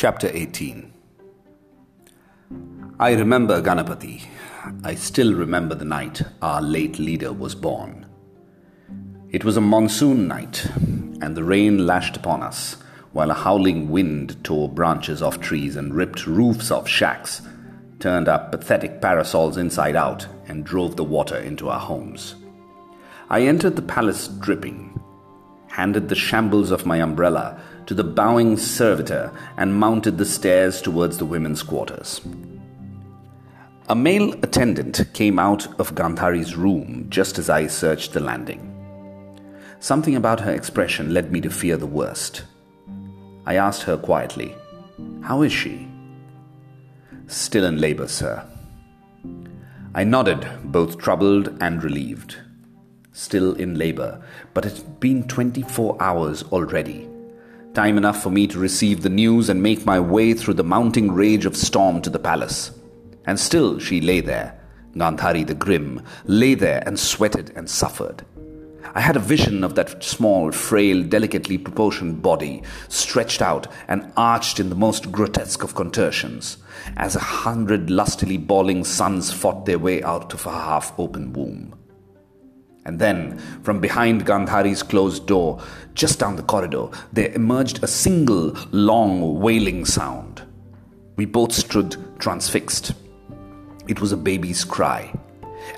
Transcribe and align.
Chapter 0.00 0.30
18 0.32 0.94
I 2.98 3.12
remember 3.12 3.60
Ganapati. 3.60 4.22
I 4.82 4.94
still 4.94 5.34
remember 5.34 5.74
the 5.74 5.84
night 5.84 6.22
our 6.40 6.62
late 6.62 6.98
leader 6.98 7.34
was 7.34 7.54
born. 7.54 8.06
It 9.28 9.44
was 9.44 9.58
a 9.58 9.60
monsoon 9.60 10.26
night, 10.26 10.64
and 11.20 11.36
the 11.36 11.44
rain 11.44 11.86
lashed 11.86 12.16
upon 12.16 12.42
us, 12.42 12.78
while 13.12 13.30
a 13.30 13.34
howling 13.34 13.90
wind 13.90 14.42
tore 14.42 14.70
branches 14.70 15.20
off 15.20 15.38
trees 15.38 15.76
and 15.76 15.94
ripped 15.94 16.26
roofs 16.26 16.70
off 16.70 16.88
shacks, 16.88 17.42
turned 17.98 18.26
our 18.26 18.48
pathetic 18.48 19.02
parasols 19.02 19.58
inside 19.58 19.96
out, 19.96 20.26
and 20.48 20.64
drove 20.64 20.96
the 20.96 21.04
water 21.04 21.36
into 21.36 21.68
our 21.68 21.78
homes. 21.78 22.36
I 23.28 23.42
entered 23.42 23.76
the 23.76 23.82
palace 23.82 24.28
dripping, 24.28 24.98
handed 25.68 26.08
the 26.08 26.14
shambles 26.14 26.70
of 26.70 26.86
my 26.86 27.02
umbrella 27.02 27.60
to 27.90 27.94
the 27.94 28.04
bowing 28.04 28.56
servitor, 28.56 29.32
and 29.56 29.74
mounted 29.74 30.16
the 30.16 30.24
stairs 30.24 30.80
towards 30.80 31.18
the 31.18 31.24
women's 31.24 31.60
quarters. 31.60 32.20
A 33.88 33.96
male 33.96 34.32
attendant 34.44 35.12
came 35.12 35.40
out 35.40 35.66
of 35.80 35.96
Gandhari's 35.96 36.54
room 36.54 37.06
just 37.08 37.36
as 37.36 37.50
I 37.50 37.66
searched 37.66 38.12
the 38.12 38.20
landing. 38.20 38.62
Something 39.80 40.14
about 40.14 40.38
her 40.38 40.52
expression 40.52 41.12
led 41.12 41.32
me 41.32 41.40
to 41.40 41.50
fear 41.50 41.76
the 41.76 41.84
worst. 41.84 42.44
I 43.44 43.56
asked 43.56 43.82
her 43.82 43.96
quietly, 43.96 44.54
How 45.22 45.42
is 45.42 45.52
she? 45.52 45.88
Still 47.26 47.64
in 47.64 47.80
labor, 47.80 48.06
sir. 48.06 48.46
I 49.96 50.04
nodded, 50.04 50.46
both 50.62 50.96
troubled 50.96 51.58
and 51.60 51.82
relieved. 51.82 52.36
Still 53.10 53.54
in 53.54 53.74
labor, 53.74 54.22
but 54.54 54.64
it 54.64 54.76
had 54.76 55.00
been 55.00 55.26
24 55.26 55.96
hours 56.00 56.44
already. 56.52 57.09
Time 57.74 57.96
enough 57.96 58.20
for 58.20 58.30
me 58.30 58.48
to 58.48 58.58
receive 58.58 59.02
the 59.02 59.08
news 59.08 59.48
and 59.48 59.62
make 59.62 59.86
my 59.86 60.00
way 60.00 60.34
through 60.34 60.54
the 60.54 60.64
mounting 60.64 61.12
rage 61.12 61.46
of 61.46 61.56
storm 61.56 62.02
to 62.02 62.10
the 62.10 62.18
palace. 62.18 62.72
And 63.26 63.38
still 63.38 63.78
she 63.78 64.00
lay 64.00 64.20
there, 64.20 64.60
Gandhari 64.96 65.46
the 65.46 65.54
grim, 65.54 66.02
lay 66.24 66.54
there 66.54 66.82
and 66.84 66.98
sweated 66.98 67.52
and 67.54 67.70
suffered. 67.70 68.24
I 68.92 69.00
had 69.00 69.14
a 69.14 69.20
vision 69.20 69.62
of 69.62 69.76
that 69.76 70.02
small, 70.02 70.50
frail, 70.50 71.04
delicately 71.04 71.58
proportioned 71.58 72.22
body, 72.22 72.64
stretched 72.88 73.40
out 73.40 73.68
and 73.86 74.12
arched 74.16 74.58
in 74.58 74.68
the 74.68 74.74
most 74.74 75.12
grotesque 75.12 75.62
of 75.62 75.76
contortions, 75.76 76.56
as 76.96 77.14
a 77.14 77.20
hundred 77.20 77.88
lustily 77.88 78.36
bawling 78.36 78.82
sons 78.82 79.32
fought 79.32 79.64
their 79.64 79.78
way 79.78 80.02
out 80.02 80.34
of 80.34 80.42
her 80.42 80.50
half 80.50 80.98
open 80.98 81.32
womb. 81.32 81.76
And 82.84 82.98
then, 82.98 83.38
from 83.62 83.80
behind 83.80 84.26
Gandhari's 84.26 84.82
closed 84.82 85.26
door, 85.26 85.62
just 85.94 86.18
down 86.18 86.36
the 86.36 86.42
corridor, 86.42 86.88
there 87.12 87.32
emerged 87.32 87.82
a 87.82 87.86
single, 87.86 88.56
long, 88.72 89.40
wailing 89.40 89.84
sound. 89.84 90.42
We 91.16 91.26
both 91.26 91.52
stood 91.52 91.96
transfixed. 92.18 92.92
It 93.86 94.00
was 94.00 94.12
a 94.12 94.16
baby's 94.16 94.64
cry. 94.64 95.12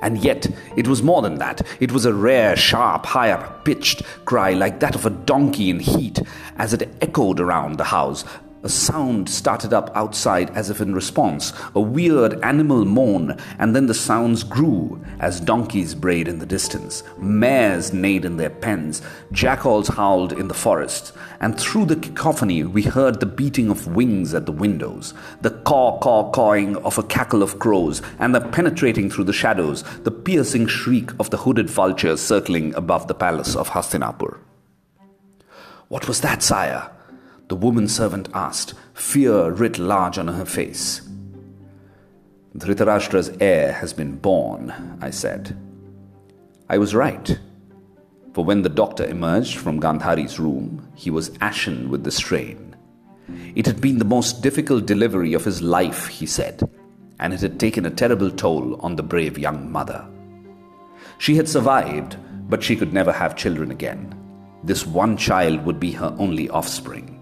And 0.00 0.18
yet, 0.18 0.46
it 0.76 0.86
was 0.86 1.02
more 1.02 1.22
than 1.22 1.36
that. 1.36 1.62
It 1.80 1.92
was 1.92 2.06
a 2.06 2.14
rare, 2.14 2.56
sharp, 2.56 3.04
higher 3.04 3.52
pitched 3.64 4.02
cry 4.24 4.52
like 4.52 4.80
that 4.80 4.94
of 4.94 5.04
a 5.04 5.10
donkey 5.10 5.70
in 5.70 5.80
heat, 5.80 6.20
as 6.56 6.72
it 6.72 6.94
echoed 7.00 7.40
around 7.40 7.78
the 7.78 7.84
house, 7.84 8.24
a 8.64 8.68
sound 8.68 9.28
started 9.28 9.72
up 9.72 9.90
outside 9.96 10.50
as 10.50 10.70
if 10.70 10.80
in 10.80 10.94
response, 10.94 11.52
a 11.74 11.80
weird 11.80 12.40
animal 12.44 12.84
moan, 12.84 13.36
and 13.58 13.74
then 13.74 13.86
the 13.86 13.94
sounds 13.94 14.44
grew 14.44 15.02
as 15.18 15.40
donkeys 15.40 15.94
brayed 15.94 16.28
in 16.28 16.38
the 16.38 16.46
distance, 16.46 17.02
mares 17.18 17.92
neighed 17.92 18.24
in 18.24 18.36
their 18.36 18.50
pens, 18.50 19.02
jackals 19.32 19.88
howled 19.88 20.32
in 20.32 20.48
the 20.48 20.54
forests, 20.54 21.12
and 21.40 21.58
through 21.58 21.84
the 21.84 21.96
cacophony 21.96 22.62
we 22.62 22.82
heard 22.82 23.18
the 23.18 23.26
beating 23.26 23.68
of 23.68 23.88
wings 23.88 24.32
at 24.32 24.46
the 24.46 24.52
windows, 24.52 25.12
the 25.40 25.50
caw 25.50 25.98
caw 25.98 26.30
cawing 26.30 26.76
of 26.76 26.98
a 26.98 27.02
cackle 27.02 27.42
of 27.42 27.58
crows, 27.58 28.00
and 28.20 28.34
the 28.34 28.40
penetrating 28.40 29.10
through 29.10 29.24
the 29.24 29.32
shadows, 29.32 29.82
the 30.04 30.10
piercing 30.10 30.66
shriek 30.66 31.10
of 31.18 31.30
the 31.30 31.38
hooded 31.38 31.68
vultures 31.68 32.20
circling 32.20 32.74
above 32.74 33.08
the 33.08 33.14
palace 33.14 33.56
of 33.56 33.70
Hastinapur. 33.70 34.38
What 35.88 36.06
was 36.06 36.20
that, 36.20 36.42
sire? 36.42 36.90
The 37.52 37.56
woman 37.56 37.86
servant 37.86 38.30
asked, 38.32 38.72
fear 38.94 39.50
writ 39.50 39.78
large 39.78 40.16
on 40.16 40.26
her 40.26 40.46
face. 40.46 41.02
Dhritarashtra's 42.56 43.30
heir 43.40 43.74
has 43.74 43.92
been 43.92 44.16
born, 44.16 44.98
I 45.02 45.10
said. 45.10 45.54
I 46.70 46.78
was 46.78 46.94
right, 46.94 47.38
for 48.32 48.42
when 48.42 48.62
the 48.62 48.70
doctor 48.70 49.04
emerged 49.04 49.58
from 49.58 49.80
Gandhari's 49.80 50.40
room, 50.40 50.90
he 50.94 51.10
was 51.10 51.36
ashen 51.42 51.90
with 51.90 52.04
the 52.04 52.10
strain. 52.10 52.74
It 53.54 53.66
had 53.66 53.82
been 53.82 53.98
the 53.98 54.06
most 54.06 54.40
difficult 54.40 54.86
delivery 54.86 55.34
of 55.34 55.44
his 55.44 55.60
life, 55.60 56.06
he 56.06 56.24
said, 56.24 56.62
and 57.20 57.34
it 57.34 57.42
had 57.42 57.60
taken 57.60 57.84
a 57.84 57.90
terrible 57.90 58.30
toll 58.30 58.80
on 58.80 58.96
the 58.96 59.02
brave 59.02 59.36
young 59.36 59.70
mother. 59.70 60.08
She 61.18 61.36
had 61.36 61.50
survived, 61.50 62.16
but 62.48 62.62
she 62.62 62.76
could 62.76 62.94
never 62.94 63.12
have 63.12 63.36
children 63.36 63.70
again. 63.70 64.18
This 64.64 64.86
one 64.86 65.18
child 65.18 65.66
would 65.66 65.78
be 65.78 65.92
her 65.92 66.16
only 66.18 66.48
offspring. 66.48 67.18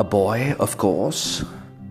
A 0.00 0.04
boy, 0.04 0.56
of 0.58 0.78
course. 0.78 1.44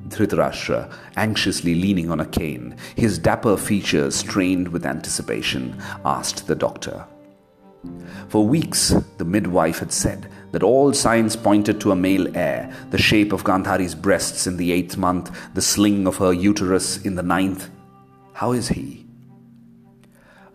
Dhritarashtra, 0.08 0.92
anxiously 1.16 1.76
leaning 1.76 2.10
on 2.10 2.20
a 2.20 2.26
cane, 2.26 2.76
his 2.96 3.20
dapper 3.20 3.56
features 3.56 4.16
strained 4.16 4.68
with 4.70 4.84
anticipation, 4.84 5.80
asked 6.04 6.48
the 6.48 6.56
doctor. 6.56 7.06
For 8.28 8.48
weeks, 8.48 8.96
the 9.20 9.26
midwife 9.26 9.78
had 9.78 9.92
said 9.92 10.28
that 10.54 10.64
all 10.64 10.92
signs 10.92 11.36
pointed 11.36 11.80
to 11.82 11.92
a 11.92 11.96
male 11.96 12.36
heir 12.36 12.76
the 12.90 12.98
shape 12.98 13.32
of 13.32 13.44
Gandhari's 13.44 13.94
breasts 13.94 14.48
in 14.48 14.58
the 14.58 14.72
eighth 14.72 14.98
month, 14.98 15.30
the 15.54 15.62
sling 15.62 16.08
of 16.08 16.18
her 16.18 16.34
uterus 16.34 16.98
in 17.06 17.14
the 17.14 17.22
ninth. 17.22 17.70
How 18.34 18.54
is 18.54 18.70
he? 18.70 19.06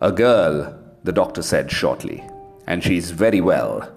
A 0.01 0.11
girl, 0.11 0.77
the 1.05 1.13
doctor 1.13 1.41
said 1.41 1.71
shortly, 1.71 2.21
and 2.67 2.83
she's 2.83 3.11
very 3.11 3.39
well. 3.39 3.89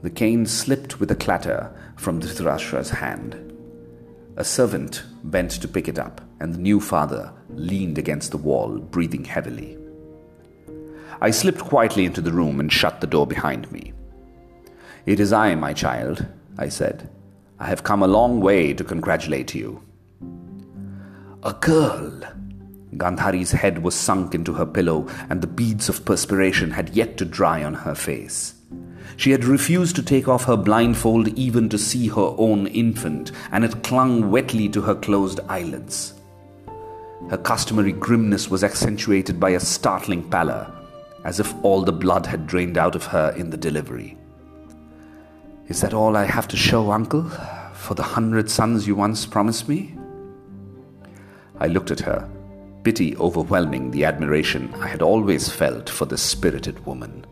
The 0.00 0.08
cane 0.08 0.46
slipped 0.46 1.00
with 1.00 1.10
a 1.10 1.16
clatter 1.16 1.70
from 1.96 2.20
Dhritarashtra's 2.20 2.90
hand. 2.90 3.52
A 4.36 4.44
servant 4.44 5.04
bent 5.22 5.52
to 5.52 5.68
pick 5.68 5.88
it 5.88 5.98
up, 5.98 6.20
and 6.40 6.52
the 6.52 6.58
new 6.58 6.80
father 6.80 7.32
leaned 7.50 7.98
against 7.98 8.30
the 8.30 8.38
wall, 8.38 8.78
breathing 8.78 9.24
heavily. 9.24 9.78
I 11.20 11.30
slipped 11.30 11.60
quietly 11.60 12.04
into 12.04 12.20
the 12.20 12.32
room 12.32 12.60
and 12.60 12.72
shut 12.72 13.00
the 13.00 13.06
door 13.06 13.26
behind 13.26 13.70
me. 13.70 13.92
It 15.06 15.20
is 15.20 15.32
I, 15.32 15.54
my 15.54 15.72
child, 15.72 16.26
I 16.58 16.68
said. 16.68 17.10
I 17.58 17.66
have 17.66 17.84
come 17.84 18.02
a 18.02 18.08
long 18.08 18.40
way 18.40 18.74
to 18.74 18.84
congratulate 18.84 19.54
you. 19.54 19.82
A 21.42 21.52
girl! 21.52 22.20
Gandhari's 22.96 23.52
head 23.52 23.82
was 23.82 23.94
sunk 23.94 24.34
into 24.34 24.54
her 24.54 24.66
pillow, 24.66 25.08
and 25.28 25.40
the 25.40 25.46
beads 25.46 25.88
of 25.88 26.04
perspiration 26.04 26.70
had 26.70 26.96
yet 26.96 27.16
to 27.18 27.24
dry 27.24 27.62
on 27.62 27.74
her 27.74 27.94
face. 27.94 28.54
She 29.16 29.30
had 29.30 29.44
refused 29.44 29.96
to 29.96 30.02
take 30.02 30.28
off 30.28 30.44
her 30.44 30.56
blindfold 30.56 31.28
even 31.28 31.68
to 31.68 31.78
see 31.78 32.08
her 32.08 32.34
own 32.38 32.66
infant, 32.66 33.32
and 33.52 33.64
it 33.64 33.82
clung 33.82 34.30
wetly 34.30 34.68
to 34.70 34.82
her 34.82 34.94
closed 34.94 35.40
eyelids. 35.48 36.14
Her 37.30 37.38
customary 37.38 37.92
grimness 37.92 38.50
was 38.50 38.64
accentuated 38.64 39.40
by 39.40 39.50
a 39.50 39.60
startling 39.60 40.28
pallor, 40.28 40.70
as 41.24 41.40
if 41.40 41.54
all 41.64 41.82
the 41.82 41.92
blood 41.92 42.26
had 42.26 42.46
drained 42.46 42.76
out 42.76 42.94
of 42.94 43.06
her 43.06 43.30
in 43.36 43.50
the 43.50 43.56
delivery. 43.56 44.18
Is 45.68 45.80
that 45.80 45.94
all 45.94 46.16
I 46.16 46.24
have 46.24 46.48
to 46.48 46.56
show, 46.56 46.90
uncle, 46.90 47.30
for 47.72 47.94
the 47.94 48.02
hundred 48.02 48.50
sons 48.50 48.86
you 48.86 48.94
once 48.94 49.24
promised 49.24 49.68
me? 49.68 49.96
I 51.58 51.68
looked 51.68 51.90
at 51.90 52.00
her, 52.00 52.28
pity 52.82 53.16
overwhelming 53.16 53.90
the 53.90 54.04
admiration 54.04 54.74
I 54.74 54.88
had 54.88 55.00
always 55.00 55.48
felt 55.48 55.88
for 55.88 56.04
this 56.04 56.22
spirited 56.22 56.84
woman. 56.84 57.24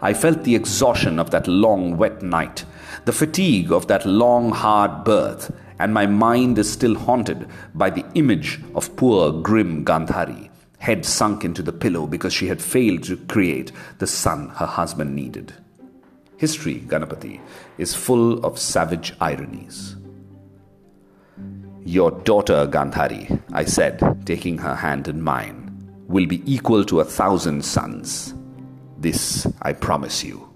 I 0.00 0.14
felt 0.14 0.44
the 0.44 0.54
exhaustion 0.54 1.18
of 1.18 1.30
that 1.30 1.46
long, 1.46 1.96
wet 1.96 2.22
night, 2.22 2.64
the 3.04 3.12
fatigue 3.12 3.72
of 3.72 3.88
that 3.88 4.06
long, 4.06 4.52
hard 4.52 5.04
birth, 5.04 5.52
and 5.78 5.92
my 5.92 6.06
mind 6.06 6.58
is 6.58 6.70
still 6.70 6.94
haunted 6.94 7.48
by 7.74 7.90
the 7.90 8.04
image 8.14 8.60
of 8.74 8.94
poor, 8.96 9.32
grim 9.32 9.84
Gandhari, 9.84 10.48
head 10.78 11.04
sunk 11.04 11.44
into 11.44 11.62
the 11.62 11.72
pillow 11.72 12.06
because 12.06 12.32
she 12.32 12.46
had 12.46 12.62
failed 12.62 13.02
to 13.04 13.16
create 13.16 13.72
the 13.98 14.06
son 14.06 14.48
her 14.50 14.66
husband 14.66 15.14
needed. 15.14 15.52
History, 16.36 16.80
Ganapati, 16.86 17.40
is 17.78 17.94
full 17.94 18.44
of 18.44 18.58
savage 18.58 19.14
ironies. 19.20 19.96
Your 21.84 22.12
daughter, 22.12 22.66
Gandhari, 22.66 23.42
I 23.52 23.64
said, 23.64 24.22
taking 24.24 24.58
her 24.58 24.74
hand 24.74 25.08
in 25.08 25.20
mine, 25.20 25.70
will 26.06 26.26
be 26.26 26.42
equal 26.52 26.84
to 26.84 27.00
a 27.00 27.04
thousand 27.04 27.64
sons. 27.64 28.34
This 29.02 29.48
I 29.60 29.72
promise 29.72 30.22
you. 30.22 30.48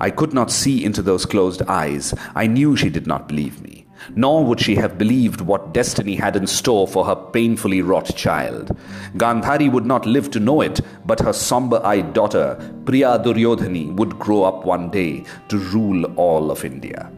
I 0.00 0.08
could 0.08 0.32
not 0.32 0.50
see 0.50 0.86
into 0.86 1.02
those 1.02 1.26
closed 1.26 1.60
eyes. 1.68 2.14
I 2.34 2.46
knew 2.46 2.76
she 2.76 2.88
did 2.88 3.06
not 3.06 3.28
believe 3.28 3.60
me. 3.60 3.86
Nor 4.16 4.46
would 4.46 4.58
she 4.58 4.76
have 4.76 4.96
believed 4.96 5.42
what 5.42 5.74
destiny 5.74 6.16
had 6.16 6.34
in 6.34 6.46
store 6.46 6.88
for 6.88 7.04
her 7.04 7.14
painfully 7.14 7.82
wrought 7.82 8.16
child. 8.16 8.74
Gandhari 9.18 9.70
would 9.70 9.84
not 9.84 10.06
live 10.06 10.30
to 10.30 10.40
know 10.40 10.62
it, 10.62 10.80
but 11.04 11.20
her 11.20 11.34
somber 11.34 11.84
eyed 11.84 12.14
daughter, 12.14 12.56
Priya 12.86 13.18
Duryodhani, 13.18 13.94
would 13.96 14.18
grow 14.18 14.44
up 14.44 14.64
one 14.64 14.90
day 14.90 15.24
to 15.48 15.58
rule 15.58 16.06
all 16.16 16.50
of 16.50 16.64
India. 16.64 17.10